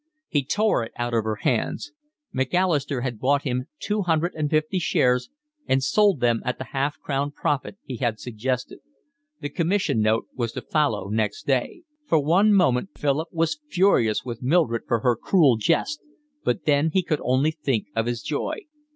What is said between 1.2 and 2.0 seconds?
her hands.